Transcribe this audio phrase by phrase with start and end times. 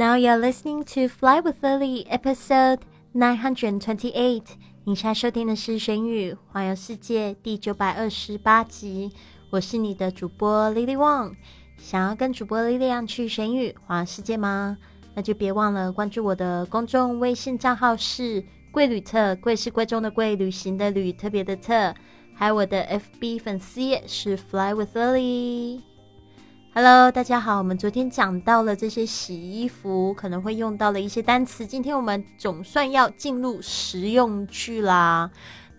[0.00, 2.78] Now you're listening to Fly with Lily, episode
[3.12, 4.44] nine hundred twenty-eight。
[4.84, 9.12] 你现在收听的是《玄宇环游世界》第九百二十八集。
[9.50, 11.34] 我是你的主播 Lily Wang。
[11.76, 14.78] 想要跟主播 Lily 一样去玄宇环游世界吗？
[15.12, 18.42] 那就别忘了关注我的公众微信账号是
[18.72, 21.94] “贵旅特”，贵是贵重的贵，旅行的旅，特别的特。
[22.34, 22.82] 还有我的
[23.20, 25.82] FB 粉丝页是 Fly with Lily。
[26.72, 27.58] Hello，大家好。
[27.58, 35.28] 我们昨天讲到了这些洗衣服可能会用到的一些单词，今天我们总算要进入实用句啦。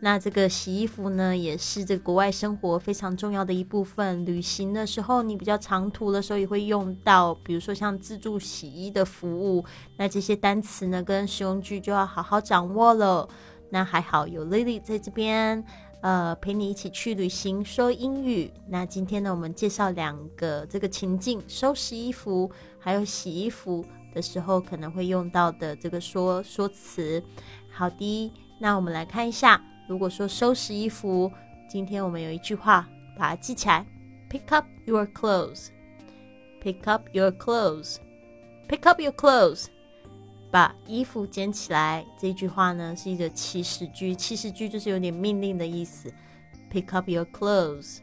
[0.02, 4.26] 那这个洗衣服呢，也是这个国外生活非常重要的一部分。
[4.26, 9.64] 旅行的时候，你比较长途的时候也会用到，比如说像自助洗衣的服务。
[9.96, 13.30] 那这些单词呢，跟实用句就要好好掌握了。
[13.70, 15.64] 那还好有 Lily 在这边。
[16.02, 18.52] 呃，陪你一起去旅行，说英语。
[18.68, 27.24] 那今天呢，我们介绍两个这个情境：收拾衣服，还有洗衣服的时候可能会用到的这个说说辞。
[27.70, 31.32] 好的，那我们来看一下，如果说收拾衣服，
[31.70, 33.86] 今天我们有一句话，把它记起来
[34.30, 35.68] ：Pick up your clothes.
[36.64, 37.98] Pick up your clothes.
[38.68, 39.68] Pick up your clothes.
[40.52, 46.12] 把衣服捡起来，这句话呢是一个祈使句，祈使句就是有点命令的意思。
[46.72, 48.00] Pick up your clothes.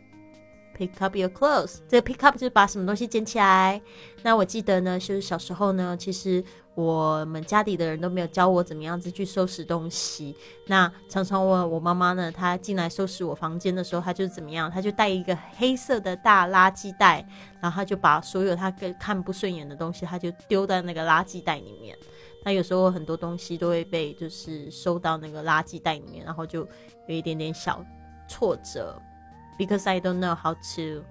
[0.76, 1.78] Pick up your clothes.
[1.88, 3.80] 这个 pick up 就是把什么东西捡起来。
[4.22, 6.44] 那我记得呢，就是小时候呢，其实
[6.76, 10.36] 我们家里的人都没有教我怎么样子去收拾东西。
[10.69, 14.70] 那常常我我妈妈呢，她进来收拾我房间的时候，她就怎么样？
[14.70, 17.26] 她就带一个黑色的大垃圾袋，
[17.60, 21.98] 然后她就把所有她看不顺眼的东西，她就丢在那个垃圾袋里面。
[22.47, 26.67] 那有时候很多东西都会被就是收到那个垃圾袋里面，然后就
[27.07, 27.83] 有一点点小
[28.27, 28.99] 挫折，
[29.57, 31.03] because I don't know how to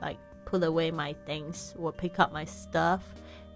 [0.00, 3.00] like put away my things or pick up my stuff,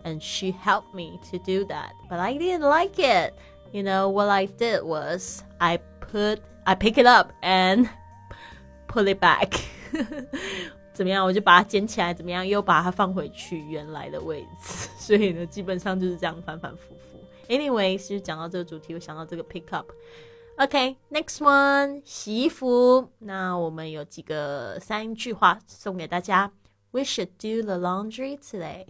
[0.05, 3.35] and she helped me to do that, but I didn't like it.
[3.73, 7.89] You know what I did was I put I pick it up and
[8.87, 9.55] put it back.
[11.00, 11.24] 怎么样？
[11.26, 12.46] 我就把它捡起来，怎么样？
[12.46, 14.90] 又把它放回去原来的位置。
[14.98, 17.18] 所以呢，基本上就是这样反反复复。
[17.48, 19.90] Anyway，其实讲到这个主题，我想到这个 pick up。
[20.58, 23.14] OK，next one，洗衣服。
[23.20, 26.52] 那我们有几个三句话送给大家。
[26.92, 28.88] We should do the laundry today.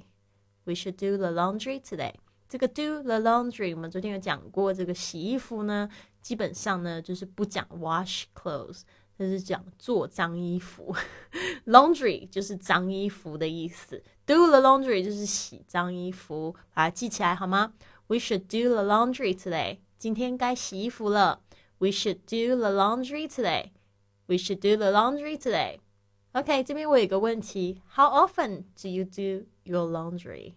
[0.64, 2.14] We should do the laundry today.
[2.48, 5.88] 这个 do the laundry，我们昨天有讲过，这个洗衣服呢，
[6.24, 8.82] 基本上呢就是不讲 wash clothes。
[9.20, 10.96] 就是讲做脏衣服
[11.66, 17.74] ，laundry 就是脏衣服的意思，do the laundry 就是洗脏衣服，把它记起来好吗
[18.08, 19.80] ？We should do the laundry today。
[19.98, 21.42] 今天该洗衣服了。
[21.80, 23.72] We should do the laundry today。
[24.28, 25.80] We should do the laundry today。
[26.32, 30.54] OK，这边我有个问题，How often do you do your laundry？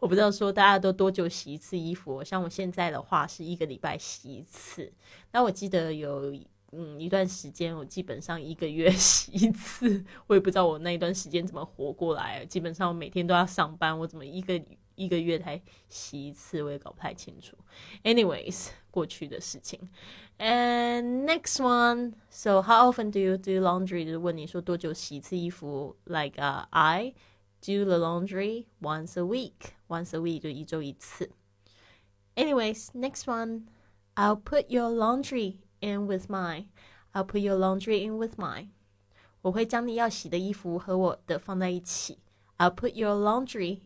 [0.00, 4.92] 我不知道说大家都多久洗一次衣服，像我现在的话是一个礼拜洗一次。
[5.30, 6.34] 那我记得有。
[6.72, 12.44] 嗯，一段时间我基本上一个月洗一次，我也不知道我那一段时间怎么活过来。
[12.46, 14.60] 基本上我每天都要上班，我怎么一个
[14.96, 17.56] 一个月才洗一次，我也搞不太清楚。
[18.02, 19.88] Anyways，过去的事情。
[20.38, 24.04] And next one, so how often do you do laundry？
[24.04, 26.40] 就是问你说多久洗一次衣服？Like,
[26.70, 27.14] I
[27.60, 29.72] do the laundry once a week.
[29.88, 31.30] Once a week 就一周一次。
[32.34, 33.68] Anyways, next one,
[34.14, 36.66] I'll put your laundry in with mine.
[37.12, 38.68] I'll put your laundry in with mine.
[39.42, 42.18] 我会将你要洗的衣服和我的放在一起。
[42.58, 43.80] I'll put your laundry.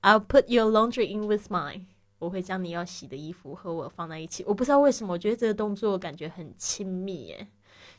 [0.00, 1.86] I'll put your laundry in with mine.
[2.18, 4.44] 我会将你要洗的衣服和我放在一起。
[4.46, 7.46] 我不知道为什么，我觉得这个动作感觉很亲密耶，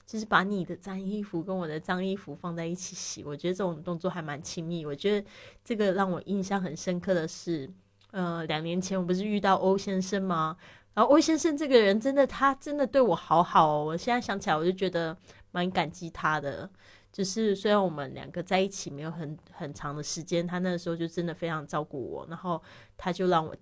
[0.05, 3.23] 就是把你的脏衣服跟我的脏衣服放在一起洗。
[3.23, 4.85] 我觉得这种动作还蛮亲密。
[4.85, 5.27] 我觉得
[5.63, 7.69] 这个让我印象很深刻的是，
[8.11, 10.57] 呃，两年前我不是遇到欧先生吗？
[10.95, 13.85] 然后魏先生这个人真的，他真的对我好好哦。
[13.85, 15.15] 我现在想起来，我就觉得
[15.51, 16.69] 蛮感激他的。
[17.11, 22.25] 就是虽然我们两个在一起没有很很长的时间，他那时候就真的非常照顾我。
[22.27, 22.61] 然后
[22.97, 23.55] 他就让我，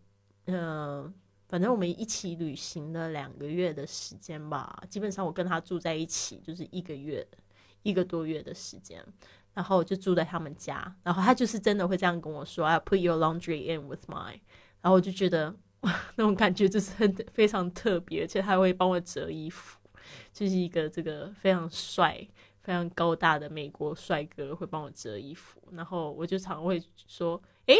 [0.45, 1.13] 嗯，
[1.47, 4.81] 反正我们一起旅行了两个月的时间吧。
[4.89, 7.25] 基本上我跟他住在一起就是一个月，
[7.83, 9.03] 一个多月的时间。
[9.53, 10.95] 然后就住在他们家。
[11.03, 14.41] 然后他就是真的会这样跟我说：“I put your laundry in with mine。”
[14.81, 15.53] 然后我就觉得。
[16.15, 19.79] 那种感觉就是很非常特别，而且他会帮我折衣服，
[20.33, 22.27] 就是一个这个非常帅、
[22.61, 25.61] 非常高大的美国帅哥会帮我折衣服。
[25.71, 27.75] 然后我就常会说：“哎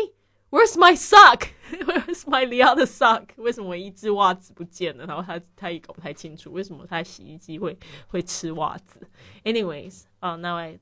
[0.49, 1.49] ，Where's my sock?
[1.71, 3.29] Where's my other sock?
[3.37, 7.77] 为什么一只袜子不见了？”然后他他也搞不太清楚为什么他洗衣机会
[8.07, 9.07] 会吃袜子。
[9.43, 10.79] Anyways, oh now I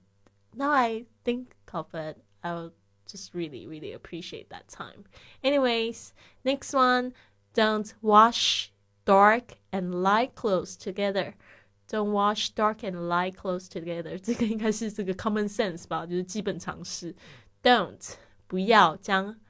[0.53, 2.71] now I think of it，I'll
[3.06, 5.04] Just really, really appreciate that time.
[5.42, 6.12] Anyways,
[6.44, 7.12] next one,
[7.54, 8.70] don't wash
[9.04, 11.34] dark and light clothes together.
[11.88, 14.16] Don't wash dark and light clothes together.
[14.16, 17.16] 这个应该是这个 common sense 吧，就是基本常识。
[17.62, 18.14] Don't
[18.46, 19.40] 不要将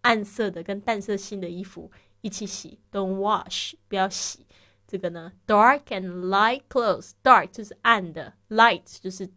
[0.00, 1.92] 暗色的跟淡色系的衣服
[2.22, 2.80] 一起洗。
[2.90, 4.46] Don't wash 不要洗。
[4.86, 9.28] 这个呢，dark and light clothes，dark 就是暗的，light 就是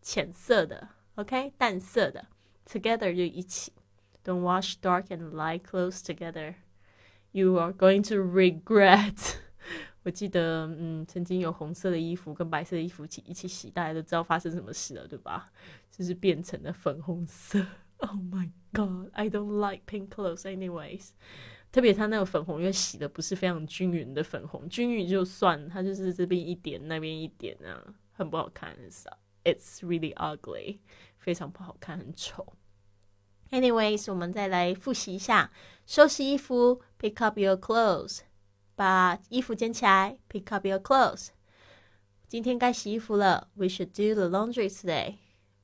[0.00, 2.28] 浅色的，OK，淡色的
[2.66, 3.72] ，together 就一起。
[4.24, 6.56] Don't wash dark and light clothes together.
[7.32, 9.36] You are going to regret.
[10.02, 15.52] 我记得，嗯，曾经有红色的衣服跟白色的衣服一起一起洗，大家都知道发生什么事了，对吧？
[15.90, 17.66] 就是变成了粉红色。
[17.98, 21.10] Oh my god, I don't like pink clothes, anyways.
[21.70, 28.74] 特别它那个粉红，因为洗的不是非常均匀的粉红，均匀就算，它就是这边一点，那边一点啊，很不好看，
[29.44, 30.78] It's really ugly，
[31.24, 32.54] 非常不好看，很丑。
[33.50, 35.50] Anyways，我们再来复习一下，
[35.86, 38.20] 收拾衣服，pick up your clothes，
[38.74, 41.28] 把衣服捡起来，pick up your clothes。
[42.28, 45.16] 今天该洗衣服了，We should do the laundry today.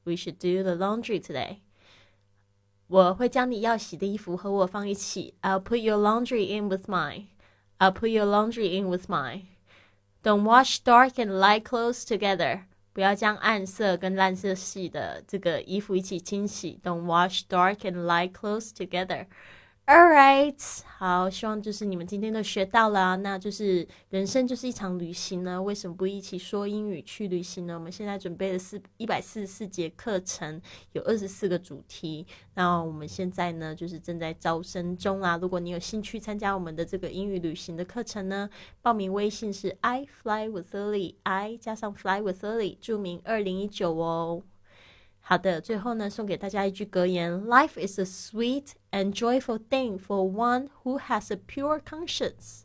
[0.02, 1.58] We should do the laundry today.
[2.88, 5.34] 我会将你要洗的衣服和我放一起。
[5.42, 7.26] I'll put your laundry in with mine.
[7.78, 9.46] I'll put your laundry in with mine.
[10.22, 12.64] Don't wash dark and light clothes together.
[12.93, 16.79] 不要将暗色跟蓝色系的这个衣服一起清洗。
[16.83, 19.27] Don't wash dark and light clothes together.
[19.91, 23.17] Alright，好，希望就是你们今天都学到了。
[23.17, 27.73] 那就是人生就是一场旅行呢，为什么不一起说英语去旅行呢？
[27.73, 30.61] 我们现在准备了四一百四十四节课程，
[30.93, 32.25] 有二十四个主题。
[32.53, 35.35] 那我们现在呢，就是正在招生中啊。
[35.35, 38.49] 如果你有兴趣参加我们的这个英语旅行的课程呢，
[38.81, 44.43] 报名微信是 I fly with Lily，I 加上 fly with Lily，注明二零一九哦。
[45.20, 52.62] 好的，最后呢，送给大家一句格言：Life is a sweet and joyful thing for one who has a pure conscience.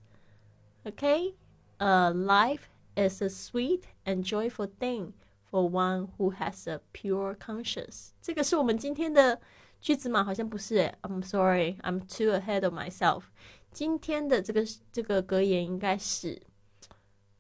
[0.84, 1.34] Okay,
[1.80, 5.14] uh, life is a sweet and joyful thing
[5.50, 8.10] for one who has a pure conscience.
[8.22, 9.40] 这个是我们今天的
[9.80, 10.24] 句子吗？
[10.24, 10.94] 好像不是。
[11.02, 13.24] I'm sorry, I'm too ahead of myself.
[13.72, 16.42] 今天的这个这个格言应该是：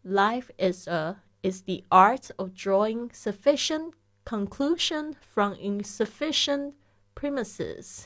[0.03, 3.93] Life is a is the art of drawing sufficient
[4.25, 6.73] conclusion from insufficient
[7.15, 8.05] premises。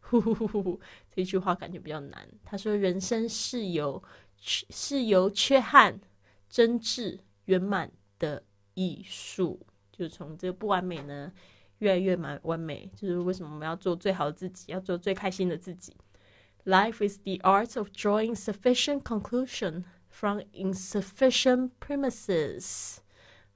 [0.00, 0.80] 呼呼呼呼呼，
[1.10, 2.28] 这句话感觉比较难。
[2.44, 4.02] 他说：“人生是由
[4.38, 6.00] 是由缺憾
[6.48, 8.44] 真挚圆满的
[8.74, 11.32] 艺术，就从这个不完美呢，
[11.78, 12.88] 越来越满完美。
[12.94, 15.96] 就是为什么我们要做最好的自己，要做最开心的自己。
[16.64, 22.98] Life is the art of drawing sufficient conclusion from insufficient premises。”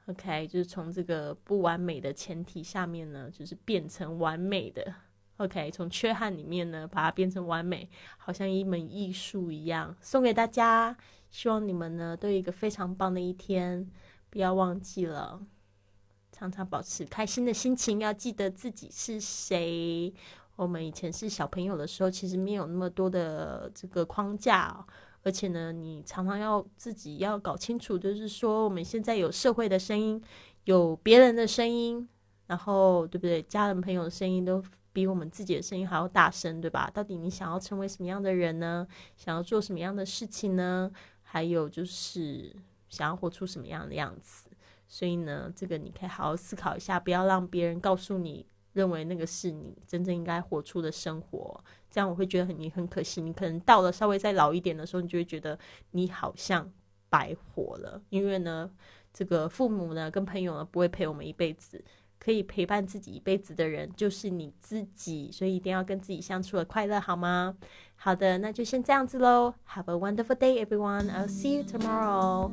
[0.07, 4.93] OK，就是从这个不完美的前提下面呢，就是变成完美的。
[5.37, 10.95] OK，从缺憾里面呢，把它变成完美，好像一门艺术一样，送给大家。
[11.31, 13.89] 希望你们呢都有一个非常棒的一天，
[14.29, 15.41] 不要忘记了，
[16.31, 20.13] 常常保持开心的心情，要记得自己是谁。
[20.55, 24.85] 我们以前是小朋友的时候，其实没有那么多的这个框架。
[25.25, 30.21] 而且呢，你常常要自己要搞清楚，就是说我们现在有社会的声音，
[30.65, 32.07] 有别人的声音，
[32.45, 33.41] 然后对不对？
[33.41, 36.91] 家人朋友的声音都比我们自己的声音还要大声，对吧？
[36.93, 38.87] 到底你想要成为什么样的人呢？
[39.17, 40.91] 想要做什么样的事情呢？
[41.23, 42.55] 还有就是
[42.87, 44.47] 想要活出什么样的样子？
[44.87, 48.45] 所以呢，这个你可以好好思考一下，不要让别人告诉你。
[48.73, 51.63] 认为那个是你真正应该活出的生活，
[51.95, 53.21] 这样我会觉得很你很可惜。
[53.21, 55.57] 你可能到了稍微再老一点的时候，你就会觉得
[55.91, 56.69] 你好像
[57.09, 58.01] 白活了。
[58.09, 58.69] 因为呢，
[59.13, 61.81] 这个父母呢跟朋友呢不会陪我们一辈子，
[62.19, 67.55] 可以陪伴自己一辈子的人就是你自己，所以一定要跟自己相处的快乐，好吗？
[67.95, 69.53] 好的，那就先这样子喽。
[69.69, 71.09] Have a wonderful day, everyone.
[71.09, 72.51] I'll see you tomorrow.